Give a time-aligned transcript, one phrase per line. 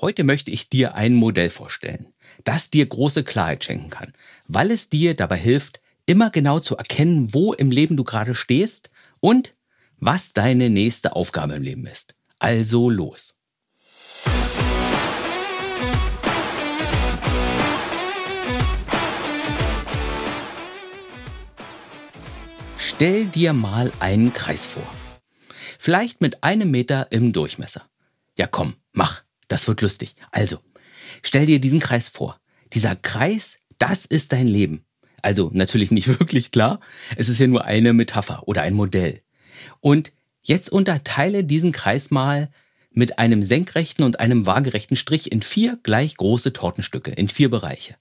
[0.00, 2.12] Heute möchte ich dir ein Modell vorstellen,
[2.42, 4.12] das dir große Klarheit schenken kann,
[4.48, 8.90] weil es dir dabei hilft, immer genau zu erkennen, wo im Leben du gerade stehst
[9.20, 9.54] und
[9.98, 12.16] was deine nächste Aufgabe im Leben ist.
[12.40, 13.36] Also los.
[22.78, 24.82] Stell dir mal einen Kreis vor.
[25.78, 27.88] Vielleicht mit einem Meter im Durchmesser.
[28.36, 29.22] Ja komm, mach,
[29.54, 30.16] das wird lustig.
[30.32, 30.58] Also,
[31.22, 32.40] stell dir diesen Kreis vor.
[32.72, 34.84] Dieser Kreis, das ist dein Leben.
[35.22, 36.80] Also natürlich nicht wirklich klar,
[37.14, 39.22] es ist ja nur eine Metapher oder ein Modell.
[39.78, 40.10] Und
[40.42, 42.50] jetzt unterteile diesen Kreis mal
[42.90, 47.94] mit einem senkrechten und einem waagerechten Strich in vier gleich große Tortenstücke, in vier Bereiche.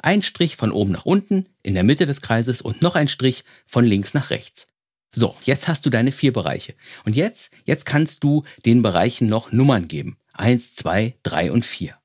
[0.00, 3.44] Ein Strich von oben nach unten, in der Mitte des Kreises und noch ein Strich
[3.66, 4.68] von links nach rechts.
[5.12, 6.72] So, jetzt hast du deine vier Bereiche.
[7.04, 10.16] Und jetzt, jetzt kannst du den Bereichen noch Nummern geben.
[10.38, 11.96] Eins, zwei, drei und vier.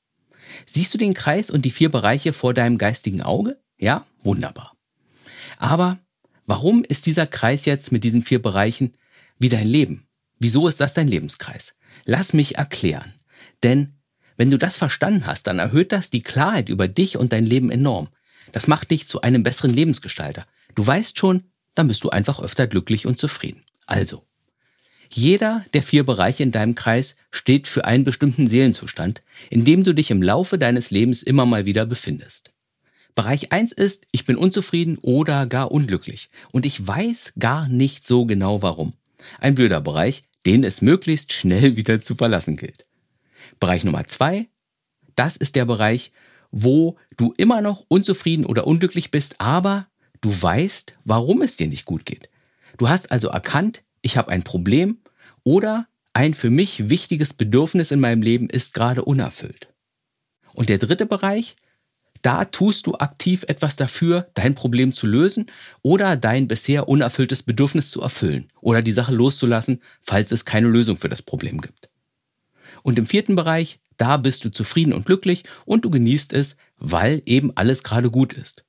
[0.66, 3.60] Siehst du den Kreis und die vier Bereiche vor deinem geistigen Auge?
[3.78, 4.76] Ja, wunderbar.
[5.58, 6.00] Aber
[6.46, 8.96] warum ist dieser Kreis jetzt mit diesen vier Bereichen
[9.38, 10.08] wie dein Leben?
[10.40, 11.74] Wieso ist das dein Lebenskreis?
[12.06, 13.14] Lass mich erklären.
[13.62, 14.00] Denn
[14.36, 17.70] wenn du das verstanden hast, dann erhöht das die Klarheit über dich und dein Leben
[17.70, 18.10] enorm.
[18.52, 20.48] Das macht dich zu einem besseren Lebensgestalter.
[20.76, 23.64] Du weißt schon, dann bist du einfach öfter glücklich und zufrieden.
[23.86, 24.24] Also,
[25.16, 29.94] jeder der vier Bereiche in deinem Kreis steht für einen bestimmten Seelenzustand, in dem du
[29.94, 32.52] dich im Laufe deines Lebens immer mal wieder befindest.
[33.16, 38.26] Bereich 1 ist, ich bin unzufrieden oder gar unglücklich und ich weiß gar nicht so
[38.26, 38.94] genau warum.
[39.40, 42.86] Ein blöder Bereich, den es möglichst schnell wieder zu verlassen gilt.
[43.60, 44.48] Bereich Nummer zwei,
[45.16, 46.12] das ist der Bereich,
[46.52, 49.88] wo du immer noch unzufrieden oder unglücklich bist, aber
[50.22, 52.30] du weißt, warum es dir nicht gut geht.
[52.78, 54.98] Du hast also erkannt, ich habe ein Problem
[55.44, 59.68] oder ein für mich wichtiges Bedürfnis in meinem Leben ist gerade unerfüllt.
[60.56, 61.56] Und der dritte Bereich,
[62.22, 65.48] da tust du aktiv etwas dafür, dein Problem zu lösen
[65.82, 70.98] oder dein bisher unerfülltes Bedürfnis zu erfüllen oder die Sache loszulassen, falls es keine Lösung
[70.98, 71.90] für das Problem gibt.
[72.84, 77.22] Und im vierten Bereich, da bist du zufrieden und glücklich und du genießt es, weil
[77.26, 78.64] eben alles gerade gut ist.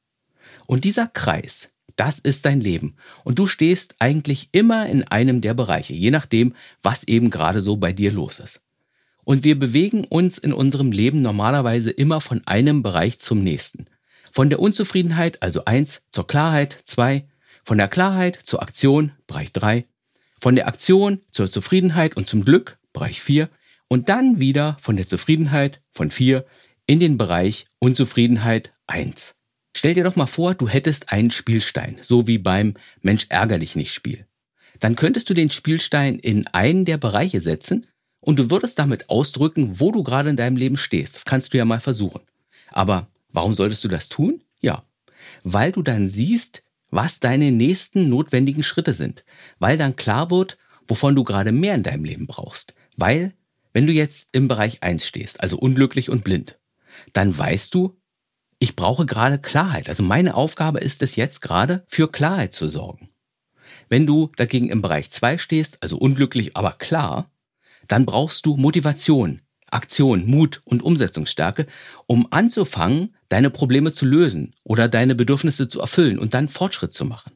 [0.66, 2.96] Und dieser Kreis, das ist dein Leben.
[3.24, 7.76] Und du stehst eigentlich immer in einem der Bereiche, je nachdem, was eben gerade so
[7.76, 8.60] bei dir los ist.
[9.24, 13.86] Und wir bewegen uns in unserem Leben normalerweise immer von einem Bereich zum nächsten.
[14.32, 17.28] Von der Unzufriedenheit, also eins, zur Klarheit, zwei,
[17.64, 19.86] von der Klarheit zur Aktion, Bereich drei,
[20.40, 23.48] von der Aktion zur Zufriedenheit und zum Glück, Bereich vier,
[23.88, 26.44] und dann wieder von der Zufriedenheit von 4
[26.86, 29.33] in den Bereich Unzufriedenheit 1.
[29.76, 33.76] Stell dir doch mal vor, du hättest einen Spielstein, so wie beim Mensch ärger dich
[33.76, 34.26] nicht Spiel.
[34.80, 37.86] Dann könntest du den Spielstein in einen der Bereiche setzen
[38.20, 41.14] und du würdest damit ausdrücken, wo du gerade in deinem Leben stehst.
[41.14, 42.22] Das kannst du ja mal versuchen.
[42.70, 44.42] Aber warum solltest du das tun?
[44.60, 44.84] Ja,
[45.42, 49.24] weil du dann siehst, was deine nächsten notwendigen Schritte sind,
[49.58, 50.56] weil dann klar wird,
[50.86, 53.34] wovon du gerade mehr in deinem Leben brauchst, weil
[53.72, 56.58] wenn du jetzt im Bereich 1 stehst, also unglücklich und blind,
[57.12, 57.96] dann weißt du,
[58.64, 59.90] ich brauche gerade Klarheit.
[59.90, 63.10] Also meine Aufgabe ist es jetzt gerade, für Klarheit zu sorgen.
[63.90, 67.30] Wenn du dagegen im Bereich 2 stehst, also unglücklich, aber klar,
[67.88, 71.66] dann brauchst du Motivation, Aktion, Mut und Umsetzungsstärke,
[72.06, 77.04] um anzufangen, deine Probleme zu lösen oder deine Bedürfnisse zu erfüllen und dann Fortschritt zu
[77.04, 77.32] machen.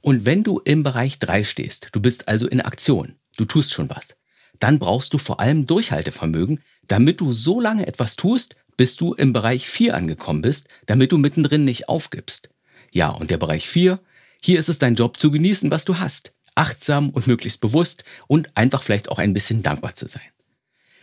[0.00, 3.90] Und wenn du im Bereich 3 stehst, du bist also in Aktion, du tust schon
[3.90, 4.16] was,
[4.58, 9.32] dann brauchst du vor allem Durchhaltevermögen, damit du so lange etwas tust, bis du im
[9.32, 12.48] Bereich 4 angekommen bist, damit du mittendrin nicht aufgibst.
[12.90, 14.00] Ja, und der Bereich 4,
[14.40, 16.32] hier ist es dein Job zu genießen, was du hast.
[16.54, 20.22] Achtsam und möglichst bewusst und einfach vielleicht auch ein bisschen dankbar zu sein.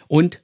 [0.08, 0.44] Und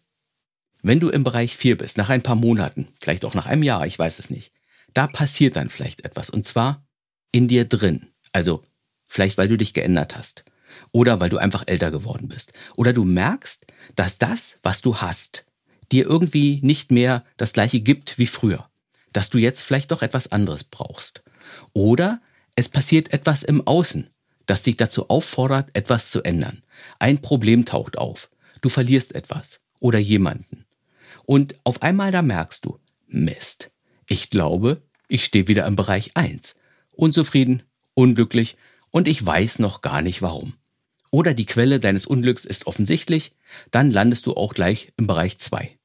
[0.81, 3.85] wenn du im Bereich 4 bist, nach ein paar Monaten, vielleicht auch nach einem Jahr,
[3.85, 4.53] ich weiß es nicht,
[4.93, 6.29] da passiert dann vielleicht etwas.
[6.29, 6.85] Und zwar
[7.31, 8.11] in dir drin.
[8.31, 8.63] Also
[9.07, 10.45] vielleicht, weil du dich geändert hast
[10.91, 12.53] oder weil du einfach älter geworden bist.
[12.75, 15.45] Oder du merkst, dass das, was du hast,
[15.93, 18.69] dir irgendwie nicht mehr das gleiche gibt wie früher.
[19.13, 21.23] Dass du jetzt vielleicht doch etwas anderes brauchst.
[21.73, 22.21] Oder
[22.55, 24.09] es passiert etwas im Außen,
[24.45, 26.63] das dich dazu auffordert, etwas zu ändern.
[26.99, 28.29] Ein Problem taucht auf.
[28.61, 30.65] Du verlierst etwas oder jemanden.
[31.25, 33.69] Und auf einmal da merkst du, Mist.
[34.07, 36.55] Ich glaube, ich stehe wieder im Bereich 1.
[36.91, 37.63] Unzufrieden,
[37.93, 38.57] unglücklich
[38.89, 40.53] und ich weiß noch gar nicht warum
[41.13, 43.33] oder die Quelle deines Unglücks ist offensichtlich,
[43.69, 45.77] dann landest du auch gleich im Bereich 2.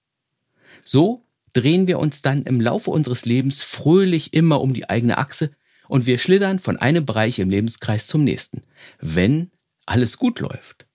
[0.84, 5.50] So drehen wir uns dann im Laufe unseres Lebens fröhlich immer um die eigene Achse
[5.88, 8.62] und wir schlittern von einem Bereich im Lebenskreis zum nächsten,
[9.00, 9.50] wenn
[9.86, 10.86] alles gut läuft.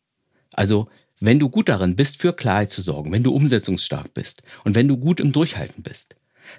[0.52, 0.88] Also
[1.20, 4.88] wenn du gut darin bist, für Klarheit zu sorgen, wenn du umsetzungsstark bist und wenn
[4.88, 6.16] du gut im Durchhalten bist,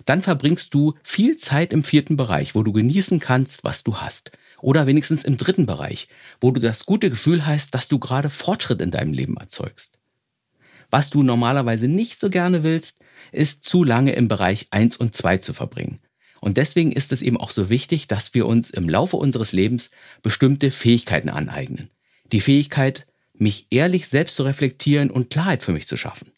[0.06, 4.32] dann verbringst du viel Zeit im vierten Bereich, wo du genießen kannst, was du hast.
[4.60, 6.08] Oder wenigstens im dritten Bereich,
[6.40, 9.98] wo du das gute Gefühl hast, dass du gerade Fortschritt in deinem Leben erzeugst.
[10.94, 13.00] Was du normalerweise nicht so gerne willst,
[13.32, 15.98] ist zu lange im Bereich 1 und 2 zu verbringen.
[16.40, 19.90] Und deswegen ist es eben auch so wichtig, dass wir uns im Laufe unseres Lebens
[20.22, 21.90] bestimmte Fähigkeiten aneignen.
[22.30, 26.30] Die Fähigkeit, mich ehrlich selbst zu reflektieren und Klarheit für mich zu schaffen.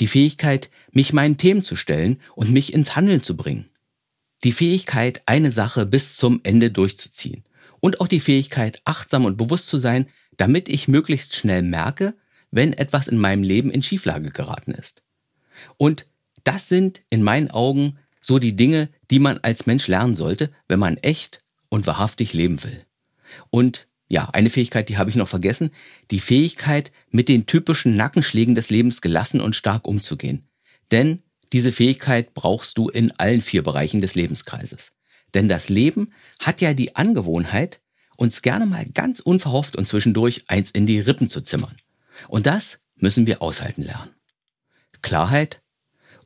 [0.00, 3.70] Die Fähigkeit, mich meinen Themen zu stellen und mich ins Handeln zu bringen.
[4.42, 7.44] Die Fähigkeit, eine Sache bis zum Ende durchzuziehen.
[7.78, 10.06] Und auch die Fähigkeit, achtsam und bewusst zu sein,
[10.36, 12.14] damit ich möglichst schnell merke,
[12.54, 15.02] wenn etwas in meinem Leben in Schieflage geraten ist.
[15.76, 16.06] Und
[16.44, 20.78] das sind in meinen Augen so die Dinge, die man als Mensch lernen sollte, wenn
[20.78, 22.84] man echt und wahrhaftig leben will.
[23.50, 25.70] Und ja, eine Fähigkeit, die habe ich noch vergessen,
[26.12, 30.46] die Fähigkeit, mit den typischen Nackenschlägen des Lebens gelassen und stark umzugehen.
[30.92, 31.22] Denn
[31.52, 34.92] diese Fähigkeit brauchst du in allen vier Bereichen des Lebenskreises.
[35.34, 37.80] Denn das Leben hat ja die Angewohnheit,
[38.16, 41.76] uns gerne mal ganz unverhofft und zwischendurch eins in die Rippen zu zimmern.
[42.28, 44.14] Und das müssen wir aushalten lernen.
[45.02, 45.60] Klarheit,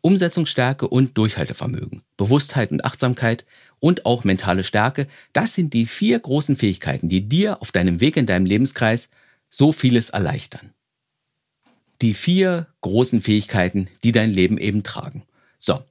[0.01, 3.45] Umsetzungsstärke und Durchhaltevermögen, Bewusstheit und Achtsamkeit
[3.81, 8.17] und auch mentale Stärke, das sind die vier großen Fähigkeiten, die dir auf deinem Weg
[8.17, 9.09] in deinem Lebenskreis
[9.51, 10.73] so vieles erleichtern.
[12.01, 15.25] Die vier großen Fähigkeiten, die dein Leben eben tragen.
[15.59, 15.83] So,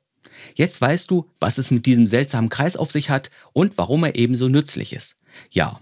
[0.56, 4.16] jetzt weißt du, was es mit diesem seltsamen Kreis auf sich hat und warum er
[4.16, 5.18] ebenso nützlich ist.
[5.50, 5.82] Ja,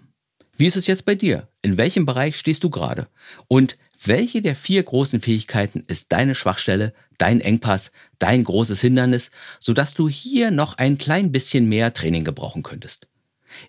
[0.58, 1.48] wie ist es jetzt bei dir?
[1.62, 3.08] In welchem Bereich stehst du gerade?
[3.48, 9.94] Und welche der vier großen Fähigkeiten ist deine Schwachstelle, dein Engpass, dein großes Hindernis, sodass
[9.94, 13.08] du hier noch ein klein bisschen mehr Training gebrauchen könntest?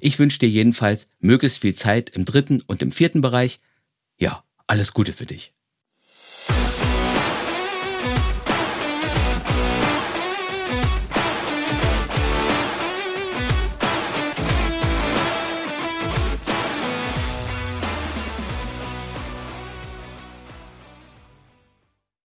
[0.00, 3.60] Ich wünsche dir jedenfalls möglichst viel Zeit im dritten und im vierten Bereich.
[4.18, 5.55] Ja, alles Gute für dich.